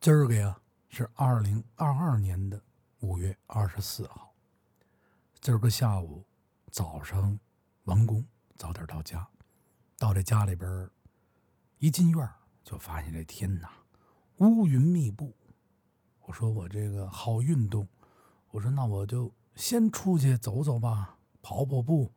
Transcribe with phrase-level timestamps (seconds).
[0.00, 0.56] 今儿个呀
[0.88, 2.62] 是二零二二年的
[3.00, 4.32] 五月二十四号。
[5.40, 6.24] 今儿个下午
[6.70, 7.36] 早上
[7.82, 8.24] 完工，
[8.54, 9.28] 早点到家。
[9.98, 10.88] 到这家里边
[11.78, 12.30] 一进院
[12.62, 13.68] 就发现这天呐
[14.36, 15.36] 乌云密布。
[16.20, 17.88] 我说我这个好运动，
[18.52, 22.12] 我说那我就先出去走走吧，跑跑步，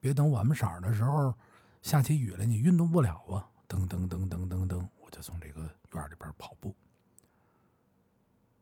[0.00, 1.32] 别等晚不色的时候
[1.80, 3.48] 下起雨来，你运动不了啊。
[3.68, 5.60] 噔噔噔噔噔噔，我就从这个
[5.92, 6.74] 院里边跑步。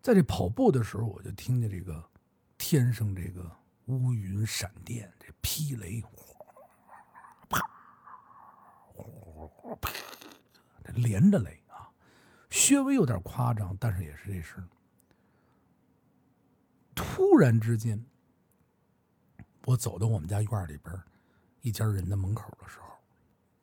[0.00, 2.02] 在这跑步的时候，我就听见这个
[2.56, 3.50] 天上这个
[3.86, 6.10] 乌云闪电，这霹雷，哗
[7.48, 7.60] 啪，
[9.80, 9.92] 啪，
[10.84, 11.90] 这连着雷啊，
[12.48, 14.66] 稍微有点夸张，但是也是这声。
[16.94, 18.02] 突然之间，
[19.66, 21.00] 我走到我们家院里边
[21.60, 22.86] 一家人的门口的时候，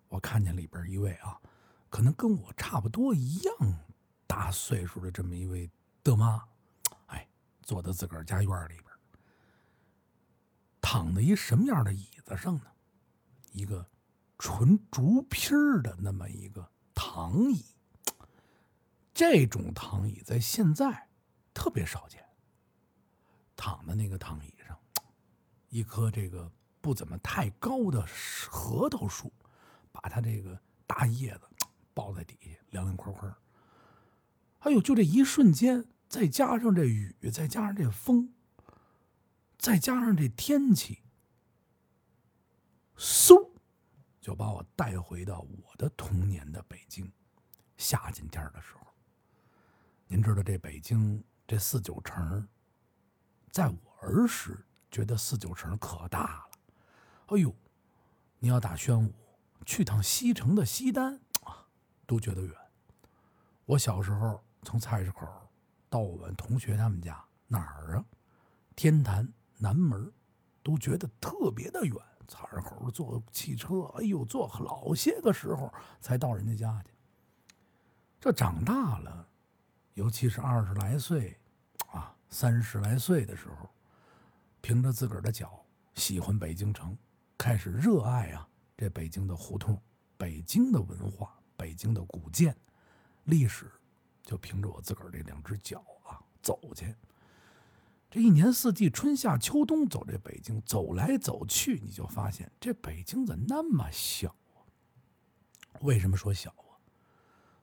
[0.10, 1.40] 我看见里边一位啊，
[1.90, 3.54] 可能跟我差不多一样
[4.28, 5.70] 大岁数的这么一位
[6.06, 6.48] 的妈，
[7.08, 7.28] 哎，
[7.64, 8.86] 坐在自个儿家院里边，
[10.80, 12.68] 躺在一什么样的椅子上呢？
[13.52, 13.84] 一个
[14.38, 17.66] 纯竹皮儿的那么一个躺椅。
[19.16, 21.08] 这种躺椅在现在
[21.56, 22.24] 特别少见。
[23.56, 24.78] 躺在那个躺椅上，
[25.70, 26.52] 一棵这个
[26.82, 28.06] 不怎么太高的
[28.52, 29.34] 核桃树，
[29.92, 31.50] 把它这个大叶子
[31.96, 33.34] 抱在底下，凉凉快快。
[34.60, 35.86] 哎呦，就这一瞬间，
[36.16, 38.34] 再加上这雨，再加上这风，
[39.58, 41.00] 再加上这天气，
[42.96, 43.50] 嗖，
[44.22, 47.12] 就把我带回到我的童年的北京。
[47.76, 48.88] 夏天天的时候，
[50.08, 52.48] 您知道这北京这四九城。
[53.52, 56.50] 在我儿时，觉得四九城可大了。
[57.26, 57.54] 哎呦，
[58.40, 59.14] 你要打宣武
[59.66, 61.68] 去趟西城的西单啊，
[62.08, 62.56] 都觉得远。
[63.66, 65.28] 我小时候从菜市口
[65.90, 68.06] 到我们同学他们家哪儿啊？
[68.76, 70.12] 天坛南门，
[70.62, 71.96] 都觉得特别的远。
[72.28, 76.90] 菜市口坐汽车，哎呦，坐老些个时候才到人家家去。
[78.20, 79.28] 这长大了，
[79.94, 81.38] 尤其是二十来岁。
[81.92, 83.70] 啊三十来岁的时候，
[84.60, 85.64] 凭着自个儿的脚，
[85.94, 86.98] 喜欢北京城，
[87.38, 88.46] 开始热爱啊
[88.76, 89.80] 这北京的胡同、
[90.18, 92.54] 北京的文化、北京的古建、
[93.26, 93.72] 历史，
[94.26, 96.94] 就凭着我自个儿这两只脚啊走去。
[98.12, 104.60] 这一年四季，春夏秋冬，走这北京，走来走去，你就发现这北京怎么那么小啊？
[105.82, 106.76] 为什么说小啊？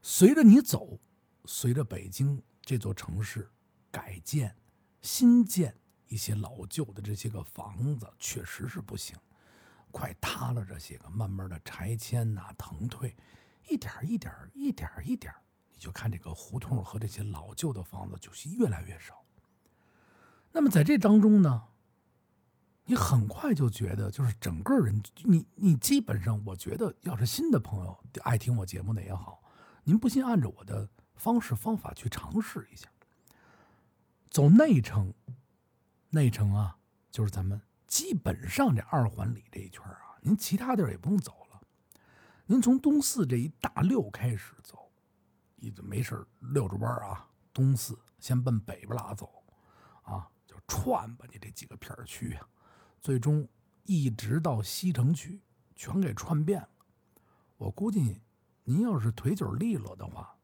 [0.01, 0.99] 随着你走，
[1.45, 3.47] 随着北京这座城市。
[3.91, 4.55] 改建、
[5.03, 9.15] 新建一些老旧的这些个房子，确实是不行，
[9.91, 10.65] 快塌了。
[10.65, 13.15] 这些个慢慢的拆迁呐、腾退，
[13.69, 15.31] 一点一点、一点一点，
[15.73, 19.23] 你就看这个胡同和这些老旧的房子就是越来越少。
[20.51, 21.63] 那么在这当中呢，
[22.85, 29.41] 你很快就觉得，就是整个人，你你基本上，我觉得，要是新的朋友爱听我节目的也好，
[29.83, 32.87] 您不信按照我的方式方法去尝试一下。
[34.29, 35.13] 走内城，
[36.09, 36.77] 内城啊，
[37.09, 41.61] 就是咱们基本上这二环里这一圈啊，您其他地儿也不用走了。
[42.45, 44.82] 您从东四这一大溜开始走，
[45.69, 49.29] 你没事溜着弯啊，东四先奔北边拉走，
[50.03, 52.47] 啊，就串吧你这几个片区啊，
[52.99, 53.47] 最终
[53.83, 55.41] 一直到西城区，
[55.75, 56.69] 全给串遍了。
[57.57, 58.21] 我估计
[58.63, 60.35] 您要是腿脚利落的话，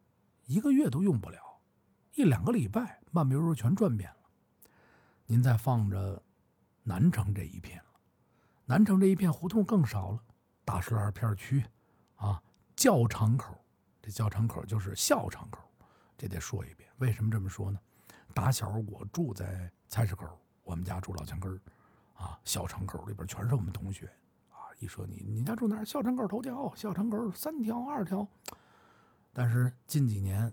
[0.46, 1.40] 一个月都用不了。
[2.13, 4.30] 一两个礼拜，慢悠悠全转遍了。
[5.25, 6.22] 您再放着
[6.84, 8.00] 南城这一片了，
[8.66, 10.24] 南城这一片胡同更少了。
[10.66, 11.66] 大石栏片区，
[12.16, 12.41] 啊，
[12.75, 13.58] 教场口，
[14.09, 15.61] 这教场口就是校场口，
[16.17, 16.89] 这得说一遍。
[16.97, 17.79] 为什么这么说呢？
[18.33, 20.25] 打小我住在菜市口，
[20.63, 21.61] 我们家住老墙根儿，
[22.15, 24.07] 啊，校场口里边全是我们同学，
[24.49, 25.85] 啊，一说你你家住哪儿？
[25.85, 28.27] 校场口头条，校场口三条二条。
[29.31, 30.51] 但是近几年。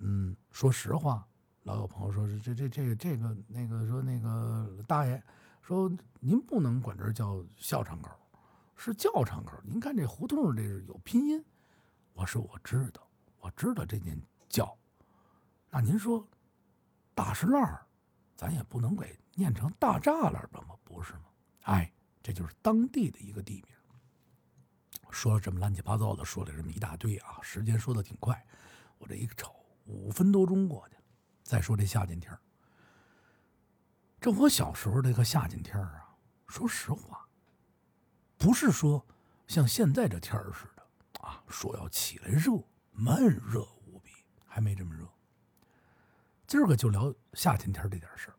[0.00, 1.26] 嗯，说实话，
[1.64, 5.20] 老有朋友说是这这这这个那个说那个大爷
[5.60, 5.90] 说
[6.20, 8.12] 您不能管这叫校场口，
[8.76, 9.58] 是教场口。
[9.64, 11.44] 您看这胡同这是有拼音，
[12.18, 14.76] 我说我知道，我知道这念教。
[15.70, 16.26] 那您说
[17.14, 17.80] 大石烂
[18.36, 20.74] 咱也不能给念成大栅栏吧吗？
[20.82, 21.26] 不是吗？
[21.62, 25.10] 哎，这就是当地的一个地名。
[25.10, 28.44] 说了这么乱七八糟的，说了这么一大堆啊，时间说的挺快，
[28.98, 29.54] 我这一瞅。
[29.86, 31.02] 五分多钟过去了，
[31.44, 32.40] 再说这夏天天儿，
[34.20, 36.14] 这我小时候这个夏天天啊，
[36.48, 37.26] 说实话，
[38.36, 39.06] 不是说
[39.46, 40.77] 像现在这天儿似的，
[41.50, 42.52] 说要起来热，
[42.92, 44.10] 闷热无比，
[44.46, 45.08] 还没这么热。
[46.46, 48.34] 今儿个就聊夏天天这点事儿。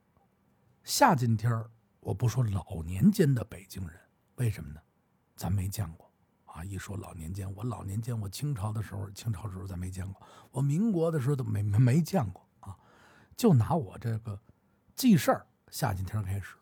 [0.83, 1.63] 夏天天
[2.00, 4.00] 我不说老年间的北京人，
[4.35, 4.81] 为什么呢？
[5.35, 6.11] 咱没见过
[6.45, 6.63] 啊！
[6.63, 12.75] 一说老年间，我老年间，我清朝的时候，清朝时候咱没见过，我民国的时候都没没见过啊！
[13.38, 14.41] 就拿我这个
[14.95, 16.56] 记事儿，夏天天开始，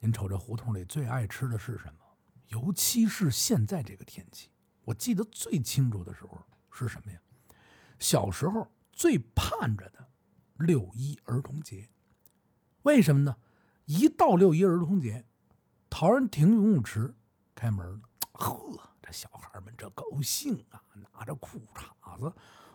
[0.00, 2.00] 您瞅这胡同里最爱吃的是什么？
[2.48, 4.48] 尤其是现在这个天气，
[4.88, 6.42] 我记得最清楚的时候
[6.72, 7.20] 是什么呀？
[7.98, 10.08] 小时候最盼着的
[10.56, 11.86] 六一儿童节，
[12.84, 13.36] 为什么呢？
[13.84, 15.26] 一到六一儿童节，
[15.90, 17.14] 陶然亭游泳池
[17.54, 18.00] 开门了，
[18.32, 20.82] 呵，这小孩们这高兴啊，
[21.12, 22.32] 拿着裤衩子，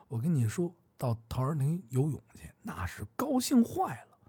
[0.08, 4.20] 我跟你说到陶然亭游泳去，那是高兴坏了。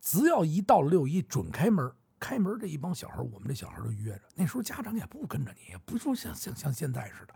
[0.00, 1.94] 只要一到六一准开门。
[2.18, 4.22] 开门这一帮小孩，我们这小孩都约着。
[4.34, 7.34] 那时候家长也不跟着你，也不说像像像现在似的，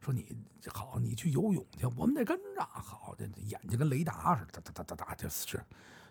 [0.00, 0.36] 说你
[0.68, 2.62] 好，你去游泳去，我们得跟着。
[2.62, 5.60] 好，这眼睛跟雷达似的，哒哒哒哒哒，就是。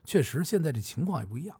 [0.05, 1.55] 确实，现在这情况也不一样。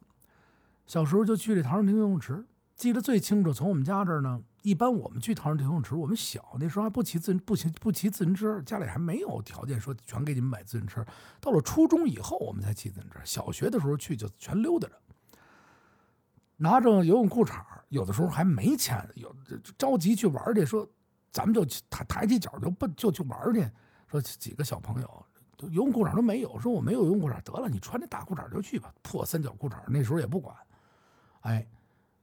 [0.86, 3.52] 小时候就去这陶然亭游泳池，记得最清楚。
[3.52, 11.06] 从我们家这儿呢，一般我们去陶然亭游泳池，我们小那时候还不骑自不骑不骑自行车，家里还没有条件说全给你们买自行车。
[11.40, 13.20] 到了初中以后，我们才骑自行车。
[13.24, 15.00] 小学的时候去就全溜达着。
[16.62, 19.34] 拿着游泳裤衩有的时候还没钱，有
[19.78, 20.86] 着急去玩去，说
[21.32, 23.66] 咱们就抬抬起脚就奔就去玩去。
[24.06, 25.26] 说几个小朋友
[25.60, 30.54] 游泳裤衩都没有，说我没有游泳裤衩，得了，你穿这大裤衩就去吧，破三角裤衩那时候也不管。
[31.40, 31.66] 哎，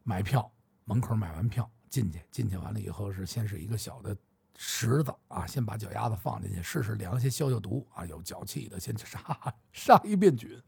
[0.04, 0.52] 买票，
[0.86, 4.16] 门口买完票进去，进去完了以后是先是一个小的
[4.54, 9.20] 池子啊，先把脚丫子放进去试试凉，先消消毒啊，有脚气的先杀
[9.74, 10.62] 杀一遍菌。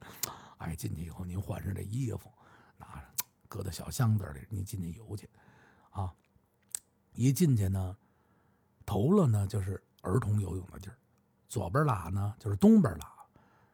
[0.57, 2.31] 哎，进去以后您换上这衣服，
[2.77, 3.08] 拿着。
[3.49, 5.29] 搁在小箱子里，你进去游去，
[5.89, 6.13] 啊，
[7.11, 7.97] 一进去呢，
[8.85, 10.97] 头了呢就是儿童游泳的地儿，
[11.49, 13.11] 左边拉呢就是东边拉，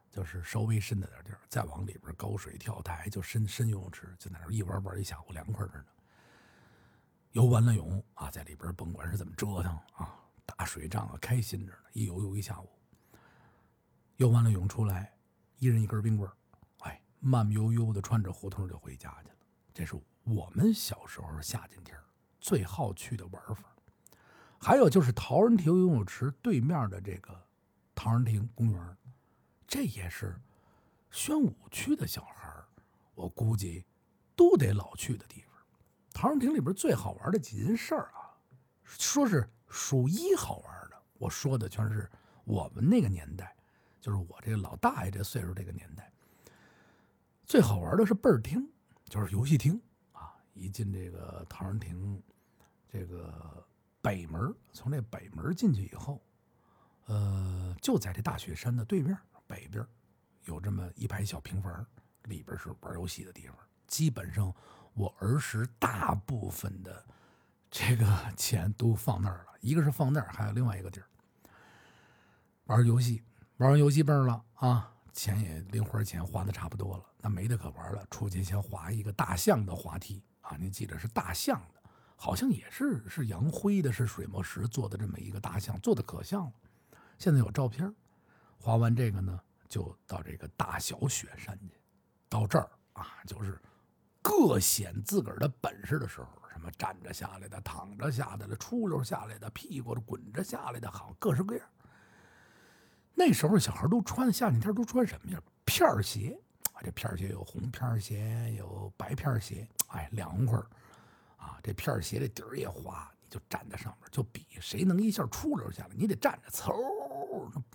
[0.09, 5.85] 就是稍微深的点地儿，再往里边高水跳台就深深游泳池，就在那一玩玩一下午，凉快着呢。
[7.33, 12.69] 游完了泳啊，在里边甭管是怎么折腾啊，打水仗啊，开心着呢，一游游一下午。
[14.15, 15.13] 游完了泳出来，
[15.57, 16.33] 一人一根冰棍儿
[16.79, 19.34] 哎，慢悠悠的穿着胡同就回家去了。
[19.75, 19.93] 这是
[20.23, 21.95] 我们小时候夏天天
[22.39, 23.75] 最好去的玩法。
[24.57, 27.45] 还有就是陶然亭游泳池对面的这个
[27.93, 28.97] 陶然亭公园，
[29.67, 30.39] 这也是
[31.11, 32.49] 宣武区的小孩
[33.15, 33.85] 我估计
[34.33, 35.51] 都得老去的地方。
[36.13, 38.31] 陶然亭里边最好玩的几件事儿啊，
[38.85, 42.09] 说是数一好玩的，我说的全是
[42.45, 43.53] 我们那个年代，
[43.99, 46.11] 就是我这个老大爷这岁数这个年代，
[47.45, 48.71] 最好玩的是倍儿听。
[49.05, 49.79] 就是游戏厅
[50.11, 50.33] 啊！
[50.53, 52.21] 一进这个陶然亭，
[52.89, 53.65] 这个
[54.01, 56.21] 北门，从这北门进去以后，
[57.05, 59.17] 呃，就在这大雪山的对面
[59.47, 59.85] 北边，
[60.45, 61.85] 有这么一排小平房，
[62.23, 63.55] 里边是玩游戏的地方。
[63.87, 64.53] 基本上
[64.93, 67.05] 我儿时大部分的
[67.69, 68.05] 这个
[68.35, 71.07] 钱都放那儿了，一个是放那儿，还有另外一个地儿
[72.65, 73.21] 玩游戏。
[73.57, 74.94] 玩完游戏蹦了啊！
[75.15, 78.05] 钱也零花钱花的差不多了，那没得可玩了。
[78.11, 86.53] 出去先滑一个大象的滑梯啊，您记着是大象的，好像也是是杨辉的，是水墨石做的这么一个大象，做的可像了。
[87.17, 87.91] 现在有照片。
[88.57, 89.39] 滑完这个呢，
[89.69, 91.79] 就到这个大小雪山去。
[92.27, 93.61] 到这儿啊，就是
[94.21, 101.67] 各显自个儿的本事的时候，什么站着下来的、躺着下来的、出溜下来的、屁股滚着下来的，好各式各样。
[103.15, 105.41] 那时候小孩都穿夏天天都穿什么呀？
[105.63, 106.37] 片儿鞋
[106.73, 110.67] 啊，这片儿鞋有红片儿鞋，有白片儿鞋，哎，凉快儿
[111.37, 111.57] 啊。
[111.63, 116.51] 这片儿鞋这底儿也滑，你就站在上面就比谁能一下出溜下来，你得站着。
[116.51, 116.73] 嗖，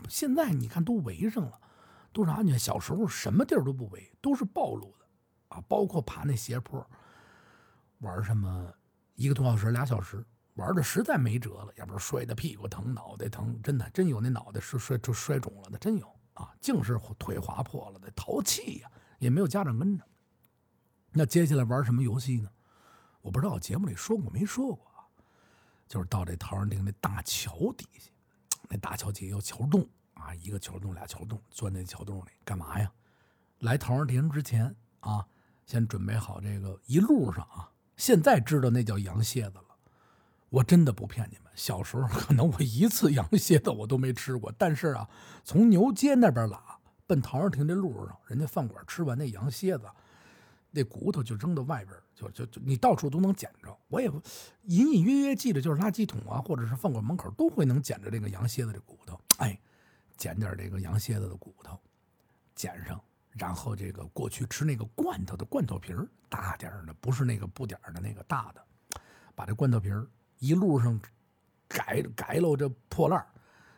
[0.09, 1.59] 现在你看都围上了，
[2.12, 2.59] 都是安全。
[2.59, 5.06] 小时候什么地儿都不围，都是暴露的
[5.56, 6.87] 啊，包括爬那斜坡，
[8.00, 8.73] 玩什么
[9.14, 10.23] 一个多小时、俩小时。
[10.61, 16.55] 玩的实在没辙了，要不然摔的屁股疼、脑袋疼，真的真有那脑袋摔摔就摔肿了的，真有啊！
[16.61, 20.05] 净是腿划破了的，淘气呀，也没有家长跟着。
[21.12, 22.50] 那接下来玩什么游戏呢？
[23.23, 25.09] 我不知道节目里说过没说过啊？
[25.88, 28.11] 就是到这陶然亭那大桥底下，
[28.69, 32.93] 那大桥底下有桥洞啊，一个桥洞、俩桥洞，钻那桥洞里干嘛呀？
[33.61, 35.26] 来陶然亭之前啊，
[35.64, 39.64] 先准备好这个一路上啊，现在知道那叫羊蝎子了。
[40.50, 45.09] 我真的不骗你们，小时候可能我一次羊蝎子我都没吃过，但是啊，
[45.45, 46.61] 从牛街那边拉
[47.07, 49.85] 奔陶然亭这路上，人家饭馆吃完那羊蝎子，
[50.73, 53.76] 那骨头就扔到外边，就就就你到处都能捡着。
[53.88, 54.11] 我也
[54.64, 59.21] 隐隐约约记得，就是垃圾桶啊，或者是饭馆门口都会能捡着这个羊蝎子的骨头。
[59.38, 59.59] 哎，
[60.16, 61.78] 捡点这个羊蝎子的骨头，
[62.57, 68.64] 捡上，然后这个过去吃那个罐头的罐头皮儿大点儿的，不是那个布点儿的那个大的，
[69.35, 70.07] 把这罐头皮儿
[70.40, 71.00] 一路上
[71.68, 73.25] 改改喽这破烂，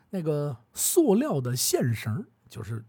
[0.09, 2.83] 那个塑料的线绳就是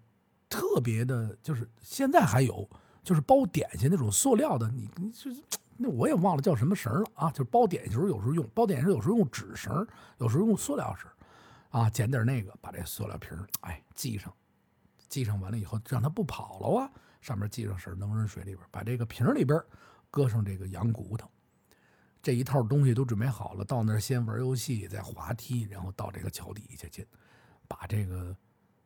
[0.48, 2.68] 特别的，就是现在还有，
[3.04, 5.44] 就是包点心那种塑料的，你你就是
[5.76, 9.86] 那我也忘了叫什么绳了啊，就是包点心时候有时候用，包点心有时候用纸绳，
[10.20, 11.10] 有时候用塑料绳。
[11.72, 14.32] 啊，捡点那个，把这塑料瓶儿，哎，系上，
[15.10, 16.92] 系上完了以后，让它不跑了啊。
[17.20, 19.60] 上面系上绳，扔扔水里边，把这个瓶里边
[20.12, 21.28] 搁上这个羊骨头，
[22.24, 23.64] 这一套东西都准备好了。
[23.64, 27.06] 到那儿先玩游戏，再滑梯，然后到这个桥底下去，
[27.68, 28.36] 把这个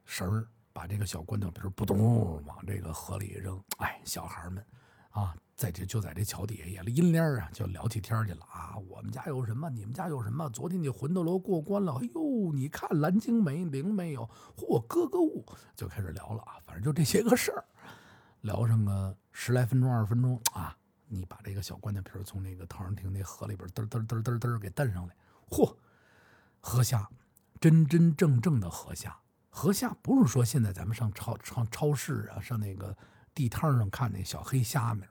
[0.03, 3.63] 绳儿，把这个小罐头瓶儿，扑通往这个河里扔。
[3.77, 4.65] 哎，小孩们
[5.11, 5.33] 啊。
[5.55, 8.77] 在这就在这桥底下也阴凉啊，就聊起天去了啊。
[8.87, 9.67] 我们家有什么？
[9.71, 10.47] 你们家有什么？
[10.51, 11.93] 昨天你魂斗罗过关了？
[11.99, 14.29] 哎呦，你看蓝精没灵没有？
[14.55, 15.43] 嚯，哥哥物
[15.75, 16.61] 就开始聊了啊。
[16.63, 17.65] 反正就这些个事儿，
[18.41, 20.77] 聊上个十来分钟、二十分钟啊。
[21.07, 25.15] 你把这个小棺材皮从那个陶然亭那河里边嘚嘚嘚嘚嘚给蹬上来，
[25.49, 25.75] 嚯，
[26.61, 27.09] 河虾，
[27.59, 29.17] 真真正正的河虾。
[29.49, 32.95] 河虾不是说现在咱们上超超超市啊，上那个
[33.33, 35.03] 地摊上看那小黑虾米。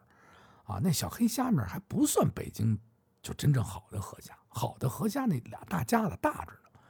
[0.65, 2.77] 啊，那小黑虾米还不算北京
[3.23, 6.81] 就真正好的河虾，好的河虾那俩大夹子大着呢，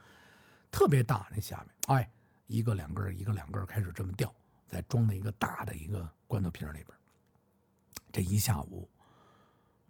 [0.71, 2.11] 特别大那虾米，哎，
[2.47, 4.33] 一个两根一个两根开始这么钓，
[4.65, 6.87] 再装在一个大的一个罐头瓶里边，
[8.11, 8.89] 这一下午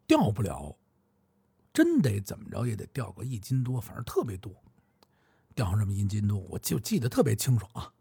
[0.07, 0.77] 钓不了，
[1.73, 4.51] 真得怎么着也得钓个一斤多，反正特别多，
[5.53, 7.93] 钓上这么一斤多，我就记得特别清楚啊，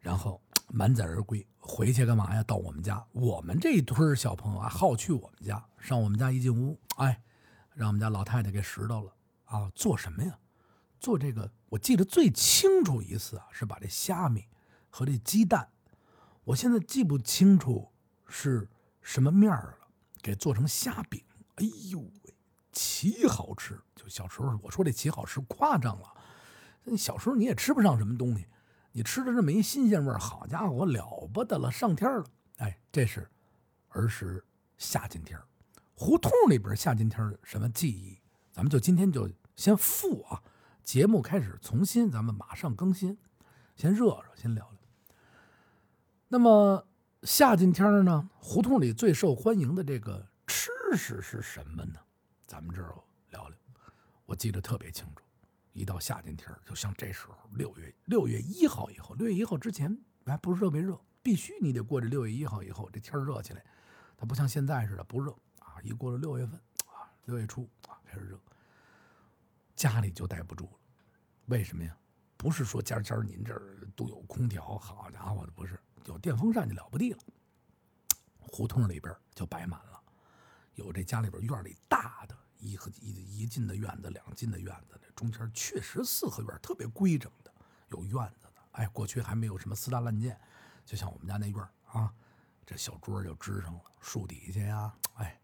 [0.00, 0.40] 然后。
[0.72, 2.44] 满载而归，回去干嘛呀？
[2.44, 5.66] 到我们家，我们这一堆小朋友啊，好去我们家。
[5.80, 7.20] 上我们家一进屋，哎，
[7.74, 9.12] 让我们家老太太给拾到了
[9.46, 9.68] 啊！
[9.74, 10.38] 做什么呀？
[11.00, 14.46] 做这个，我记得最清楚一次啊，是把这虾米
[14.90, 15.70] 和这鸡蛋，
[16.44, 17.88] 我现在记不清楚
[18.28, 18.68] 是
[19.02, 19.79] 什么面儿了，
[20.22, 21.22] 给做成虾饼。
[21.56, 22.34] 哎呦喂，
[22.72, 23.80] 奇好吃！
[23.94, 28.46] 就小时候我说这奇好吃夸张了，小时候你也吃不上什么东西。
[28.92, 32.24] 你吃的这么一新鲜味儿，好家伙，了不得了，上天了！
[32.56, 33.30] 哎，这是
[33.90, 34.44] 儿时
[34.78, 35.38] 夏金天
[35.94, 38.18] 胡同里边夏金天什么记忆？
[38.50, 40.42] 咱们就今天就先复啊，
[40.82, 43.16] 节目开始重新，咱们马上更新，
[43.76, 44.78] 先热热，先聊聊。
[46.26, 46.84] 那么
[47.24, 52.00] 夏天天呢，胡同里最受欢迎的这个吃食是什么呢？
[52.46, 52.94] 咱们这儿
[53.28, 53.56] 聊聊，
[54.24, 55.22] 我记得特别清楚。
[55.74, 63.62] 一到夏天天就像这时候，六月六月一号以后，六月一号之前还不热没热，必须你得过这六月一号以后，这天热起来，
[64.16, 65.76] 它不像现在似的不热啊。
[65.82, 68.40] 一过了六月份啊，六月初啊开始热，
[69.76, 70.72] 家里就待不住了。
[71.48, 71.94] 为什么呀？
[72.38, 77.18] 不是说家家您这儿都有空调，好家伙的不是，有电风扇就了不地了。
[78.38, 80.02] 胡同里边就摆满了，
[80.74, 82.36] 有这家里边院里大的。
[82.58, 87.50] 一和一一进的院子，两进的院子，这中间确实四合院特别规整的，
[87.88, 88.60] 有院子的。
[88.72, 90.38] 哎，过去还没有什么四大烂件，
[90.84, 92.12] 就像我们家那院啊，
[92.66, 95.40] 这小桌就支上了，树底下呀，哎，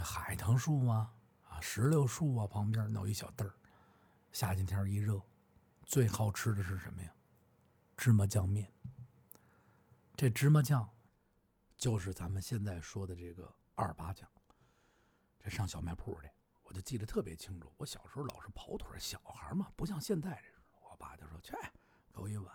[0.00, 1.12] 海棠树啊，
[1.48, 3.52] 啊，石榴树啊，旁边弄一小凳儿。
[4.30, 5.20] 夏天天一热，
[5.84, 7.10] 最好吃的是什么呀？
[7.96, 8.72] 芝麻酱面。
[10.20, 10.86] 这芝麻酱，
[11.78, 14.28] 就是咱们现在说的这个二八酱。
[15.38, 16.28] 这上小卖铺去，
[16.62, 17.72] 我就记得特别清楚。
[17.78, 20.52] 我小时候老是跑腿，小孩嘛，不像现在这。
[20.82, 21.54] 我爸就说：“去，
[22.12, 22.54] 给我一碗，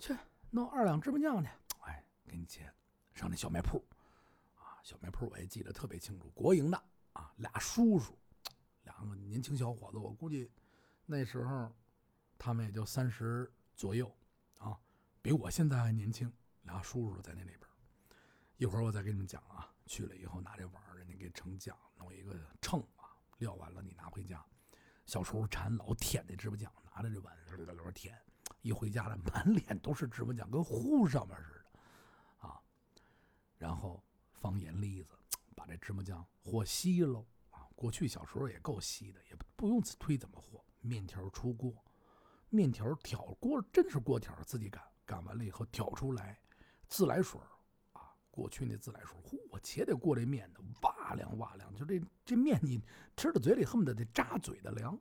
[0.00, 0.12] 去
[0.50, 1.48] 弄二两芝麻酱去。”
[1.86, 2.74] 哎，给你钱。
[3.14, 3.78] 上那小卖铺，
[4.56, 6.32] 啊，小卖铺我也记得特别清楚。
[6.34, 8.18] 国营的啊，俩叔叔，
[8.82, 10.50] 两个年轻小伙子，我估计
[11.06, 11.72] 那时候
[12.36, 14.12] 他们也就三十左右
[14.58, 14.76] 啊，
[15.22, 16.28] 比我现在还年轻。
[16.62, 17.60] 俩叔叔在那里边，
[18.56, 19.68] 一会儿我再给你们讲啊。
[19.86, 21.76] 去了以后拿这碗，人家给盛酱。
[21.96, 24.44] 弄一个秤啊，撂完了你拿回家。
[25.06, 28.16] 小时候馋，老舔那芝麻酱，拿着这碗在里边舔。
[28.62, 32.60] 一回家了，满脸都是芝麻酱，跟糊上面似的啊。
[33.58, 34.02] 然后
[34.32, 35.16] 放盐粒子，
[35.56, 37.66] 把这芝麻酱和稀喽啊。
[37.74, 40.64] 过去小时候也够稀的，也不用推怎么和。
[40.80, 41.84] 面条出锅，
[42.48, 46.40] 面条挑锅真是锅挑，自己擀，擀完了以后挑出来，
[46.92, 47.40] 自来水
[47.94, 48.14] 啊。
[48.30, 52.80] 过去那自来水，呼，我且得过这面的，哇凉哇凉，就这这面你
[53.16, 54.98] 吃到嘴里恨不得得扎嘴的凉。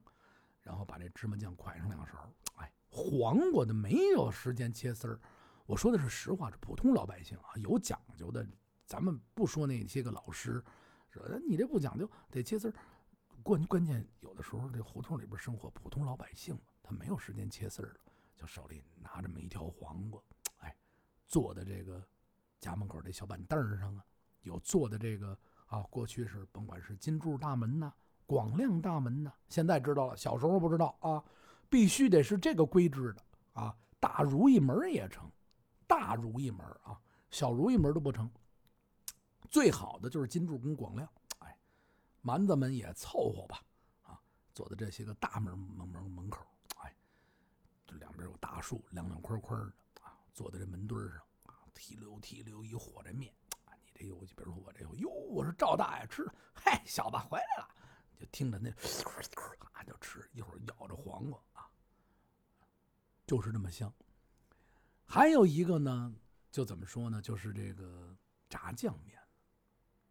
[0.61, 5.19] 然后把这芝麻酱㧟上两勺，哎，黄瓜的没有时间切丝儿。
[5.65, 8.47] 我说的是实话，这普通老百姓啊，有讲究的，
[8.85, 10.63] 咱们不说那些个老师，
[11.09, 12.73] 说你这不讲究，得切丝儿。
[13.41, 17.99] 关关键有的时候这胡同里边生活普通老百姓，他没有时间切丝儿了，
[18.35, 20.21] 就手里拿这么一条黄瓜，
[21.31, 22.05] 坐的这个
[22.59, 24.03] 家门口这小板凳上啊，
[24.41, 25.35] 有坐的这个
[25.67, 27.93] 啊，过去是甭管是金柱大门呐、
[28.25, 31.23] 广亮大门呐，现在知道了，小时候不知道啊，
[31.69, 33.23] 必须得是这个规制的
[33.53, 35.31] 啊，大如意门也成，
[35.87, 38.29] 大如意门啊，小如意门都不成。
[39.49, 41.09] 最好的就是金柱跟广亮，
[41.39, 41.57] 哎，
[42.19, 43.63] 蛮子们也凑合吧，
[44.03, 44.19] 啊，
[44.53, 46.45] 坐在这些个大门门门门口，
[46.79, 46.93] 哎，
[47.87, 49.73] 这两边有大树，凉凉快快的，
[50.33, 53.33] 坐在这门墩上啊，提溜提溜一和这面，
[53.65, 57.69] 啊，你这有，比如说我这有，哟，我说赵大爷吃，嗨，小子回来了，
[58.19, 58.69] 就听着那，
[59.71, 61.69] 啊，就吃，一会儿咬着黄瓜啊，
[63.25, 63.93] 就是这么香。
[65.05, 66.15] 还有一个呢，
[66.51, 68.15] 就怎么说呢，就是这个
[68.49, 69.19] 炸酱面。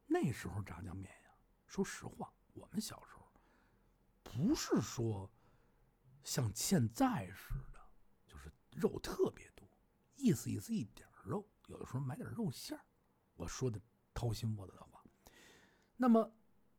[0.06, 1.30] 那时候炸酱面呀，
[1.66, 3.26] 说实话，我们小时候
[4.22, 5.30] 不是说
[6.24, 7.80] 像现在似的，
[8.26, 9.49] 就是肉特别，
[10.20, 12.78] 意思意思一点肉，有的时候买点肉馅。
[13.34, 13.80] 我说的
[14.12, 15.02] 掏心窝子的话。
[15.96, 16.30] 那么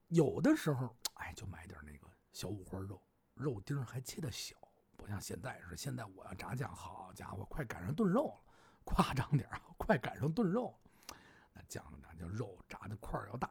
[0.07, 3.01] 有的时候，哎，就买点那个小五花肉，
[3.33, 4.55] 肉丁还切的小，
[4.95, 5.77] 不像现在似的。
[5.77, 11.15] 现在我要炸酱，好家伙，快赶上炖肉了，夸张点啊快赶上炖肉了。
[11.53, 13.47] 那酱那叫肉炸的块要大，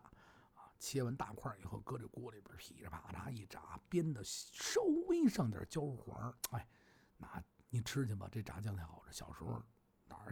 [0.54, 6.68] 啊，切完大块以后搁这锅里边噼里啪啦一炸，煸的稍微上点焦黄，哎，
[7.16, 9.12] 那你吃去吧，这炸酱才好吃。
[9.12, 9.62] 小时候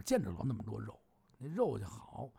[0.03, 0.99] 见着了那么多肉，
[1.37, 2.31] 那肉就好。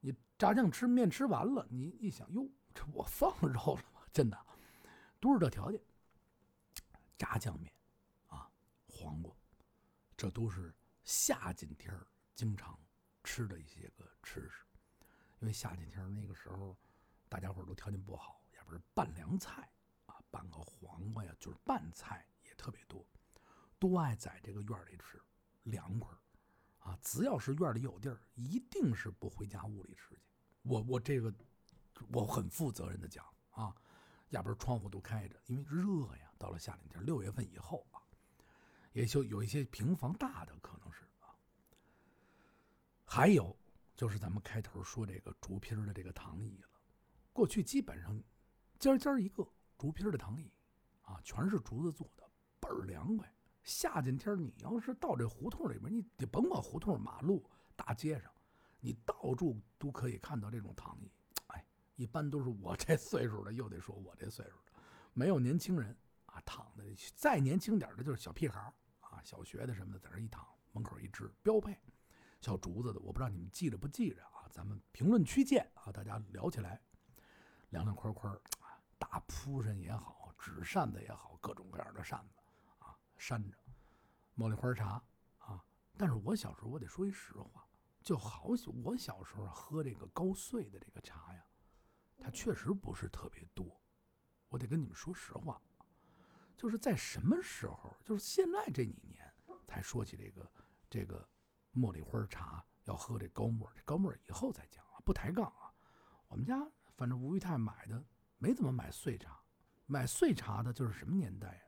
[0.00, 4.02] 你炸酱吃面吃完了，你一想哟，这我放肉了吗？
[4.12, 4.46] 真的，
[5.20, 5.80] 都是这条件。
[7.18, 7.72] 炸酱面，
[8.26, 8.50] 啊，
[8.86, 9.34] 黄瓜，
[10.16, 11.94] 这都是夏季天
[12.34, 12.78] 经常。
[13.28, 14.64] 吃的一些个吃食，
[15.40, 16.78] 因为夏天天那个时候，
[17.28, 19.68] 大家伙都条件不好，也不是拌凉菜
[20.04, 23.04] 啊，拌个黄瓜呀，就是拌菜也特别多，
[23.80, 25.20] 都爱在这个院里吃，
[25.64, 26.08] 凉快
[26.86, 26.98] 啊。
[27.02, 30.20] 只要是院里有地儿，一定是不回家屋里吃去。
[30.62, 31.32] 我我这个
[32.12, 33.74] 我很负责任的讲啊，
[34.30, 36.30] 压根窗户都开着，因为热呀。
[36.38, 37.96] 到了夏天天，六月份以后啊，
[38.92, 41.32] 也就有一些平房大的可能是啊。
[43.06, 43.56] 还有
[43.96, 46.68] 就是咱们开头说这个竹皮的这个躺椅了，
[47.32, 48.22] 过去基本上
[48.78, 50.52] 尖尖一个竹皮的躺椅，
[51.02, 53.32] 啊，全是竹子做的，倍儿凉快。
[53.66, 58.32] 夏天天你要是到这胡同里边，你你甭管胡同、马路、大街上，
[58.78, 61.10] 你到处都可以看到这种躺椅。
[61.48, 64.80] 哎，一般都是我这岁数的，又得说我这岁数的，
[65.12, 65.94] 没有年轻人
[66.26, 66.84] 啊躺的，
[67.16, 71.76] 再年轻点的就是小屁孩啊，小学的什么的，在这一躺，门口一支标配。
[72.40, 74.46] 小竹子的，我不知道你们记着不记着啊？
[74.52, 75.90] 咱们评论区见啊！
[75.90, 76.80] 大家聊起来，
[77.70, 82.35] 凉凉快快啊，大蒲扇也好，纸扇子也好，各种各样的扇子，
[83.16, 83.56] 扇着
[84.36, 85.02] 茉莉花茶
[85.38, 85.64] 啊。
[85.96, 87.66] 但是我小时候，我得说一实话，
[88.02, 88.50] 就好
[88.84, 91.44] 我小时候喝这个高碎的这个茶呀，
[92.18, 93.80] 它确实不是特别多。
[94.48, 95.60] 我得跟你们说实话，
[96.56, 99.32] 就是在什么时候，就是现在这几年
[99.66, 100.50] 才说起这个
[100.88, 101.28] 这个。
[101.76, 105.70] 茉莉花茶要喝这高沫，这高沫以后再讲啊，不抬杠啊。
[106.26, 108.02] 我们家反正吴裕泰买的
[108.38, 109.38] 没怎么买碎茶，
[109.84, 111.65] 买碎茶的就是什么年代呀？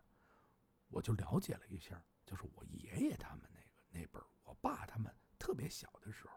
[0.89, 6.35] 我就了解了一下，就是我爷爷他们那个那辈儿，我爸他们特别小的时候，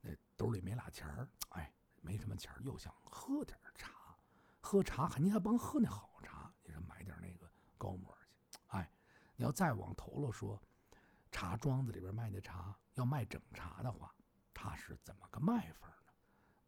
[0.00, 4.16] 那兜里没俩钱儿，哎，没什么钱儿，又想喝点茶，
[4.60, 8.16] 喝茶还你还甭喝那好茶，你说买点那个高沫
[8.50, 8.90] 去，哎，
[9.36, 10.60] 你要再往头了说。
[11.30, 14.12] 茶庄子里边卖的茶，要卖整茶的话，
[14.54, 16.12] 他是怎么个卖法呢？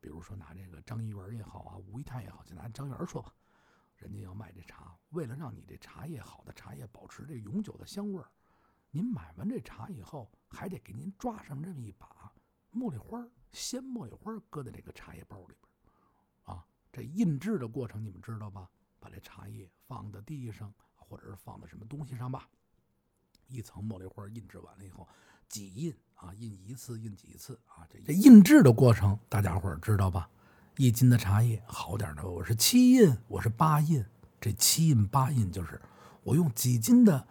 [0.01, 3.35] 比如说拿这个张一元也好啊，吴一泰也好，就拿张元说吧，
[4.01, 8.29] 人家要卖这茶，为了让你这茶叶好的茶叶保持这永久的香味儿，
[8.91, 12.33] 您买完这茶以后，还得给您抓上这么一把
[12.73, 18.71] 茉莉花鲜茉莉花搁在这个茶叶包里边啊，这印制的过程你们知道吧？
[18.99, 22.49] 把这茶叶放在地上，或者是放在什么东西上吧。
[23.49, 25.07] 一层茉莉花印制完了以后，
[25.49, 26.33] 几印啊？
[26.35, 27.87] 印一次，印几次啊？
[27.91, 30.31] 这这印制的过程，大家伙知道吧？
[30.81, 34.03] 一斤的茶叶，好点的我是七印，我是八印。
[34.41, 35.79] 这七印八印就是
[36.23, 37.29] 我用几斤的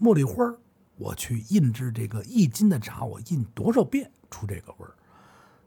[0.00, 0.52] 茉莉花
[0.96, 4.92] 我去印制这个一斤的茶，我印多少遍出这个味儿？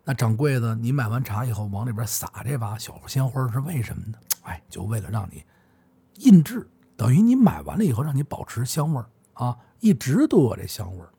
[0.04, 4.18] 那掌柜的，你买完茶以后往里边撒这把小鲜花是为什么呢？
[4.42, 5.46] 哎，就为了让你
[6.16, 9.58] 印制，等于你买完了以后让你保持香味儿啊。
[9.80, 11.14] 一直都有这香味儿。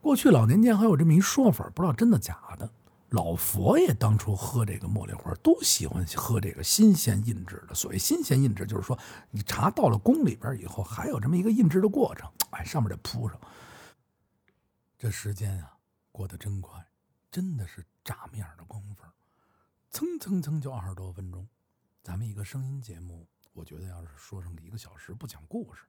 [0.00, 2.70] 过去老年间还有这么一说法，不知道真的假的。
[3.16, 7.74] 老佛爷当初喝这个茉莉花，都喜欢喝这个新鲜印制的。
[7.74, 8.98] 所谓新鲜印制，就是说
[9.30, 12.30] 你茶到了宫里边以后，还有这么一个印制的过程。
[12.52, 13.40] 哎，上面得铺上。
[14.98, 15.78] 这时间啊，
[16.12, 16.86] 过得真快，
[17.30, 19.02] 真的是眨眼的功夫，
[19.90, 21.48] 蹭蹭蹭就二十多分钟。
[22.02, 25.84] 咱们一个声音节目，我觉得要是说上一个小时不讲故事，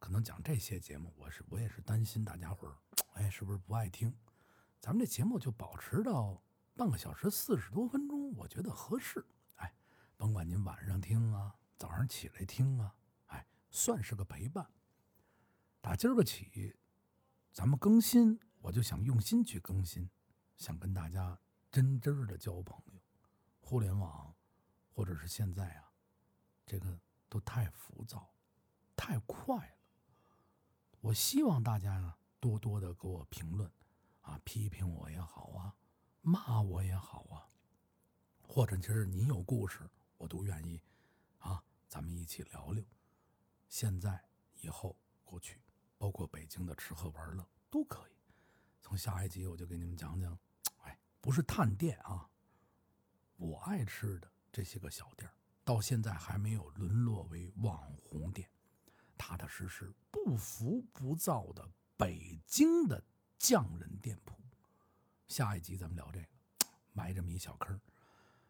[0.00, 2.74] 可能讲这些节目，我是我也是担心大家伙儿，
[3.14, 4.12] 哎，是不是不爱听？
[4.80, 6.42] 咱们这节目就保持到
[6.74, 9.24] 半个小时四十多分钟，我觉得合适。
[9.56, 9.74] 哎，
[10.16, 12.94] 甭管您晚上听啊，早上起来听啊，
[13.26, 14.66] 哎，算是个陪伴。
[15.82, 16.74] 打今儿个起，
[17.52, 20.08] 咱们更新，我就想用心去更新，
[20.56, 21.38] 想跟大家
[21.70, 23.00] 真真的交朋友。
[23.60, 24.34] 互联网，
[24.88, 25.92] 或者是现在啊，
[26.64, 28.32] 这个都太浮躁，
[28.96, 29.74] 太快了。
[31.00, 33.70] 我希望大家呢，多多的给我评论，
[34.20, 35.74] 啊，批评我也好啊，
[36.20, 37.48] 骂我也好啊，
[38.42, 40.80] 或者其实你有故事，我都愿意，
[41.38, 42.84] 啊，咱们一起聊聊。
[43.68, 44.24] 现在、
[44.60, 45.60] 以后、过去。
[46.00, 48.12] 包括北京的吃喝玩乐都可以。
[48.80, 50.38] 从下一集我就给你们讲讲，
[50.78, 52.26] 哎，不是探店啊，
[53.36, 55.30] 我爱吃的这些个小店
[55.62, 58.48] 到现在还没有沦落为网红店，
[59.18, 63.04] 踏踏实实、不浮不躁的北京的
[63.40, 64.36] 匠人店铺。
[65.26, 66.26] 下一集咱们聊这个，
[66.92, 67.80] 埋这么一小坑，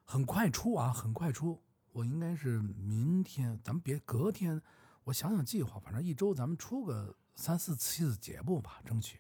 [0.05, 1.63] 很快出啊，很快出。
[1.93, 4.61] 我应该是明天，咱们别隔天，
[5.05, 7.17] 我想想计划，反正一周咱们出个。
[7.37, 9.19] 三四次节目吧，争取。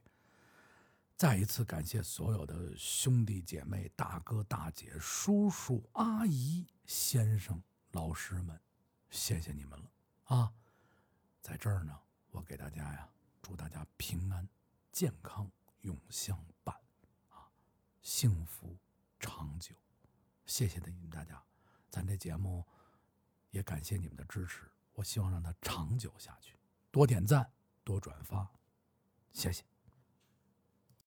[1.17, 8.61] 再一次感谢所有的兄弟姐妹、大哥大姐、叔叔阿姨、先生、老师们，
[9.09, 9.91] 谢谢你们了
[10.25, 10.53] 啊！
[11.41, 11.97] 在这儿呢，
[12.33, 13.09] 我给大家呀，
[13.41, 14.47] 祝大家平安、
[14.93, 15.51] 健康、
[15.83, 16.75] 永相伴
[17.31, 17.51] 啊，
[18.03, 18.77] 幸福
[19.19, 19.75] 长久。
[20.47, 21.43] 谢谢你们大家，
[21.91, 22.65] 咱这节目
[23.51, 26.59] 也感谢你们的支持，我希望让它长久下去，
[26.91, 27.51] 多点赞。
[27.83, 28.47] 多转发，
[29.33, 29.65] 谢谢。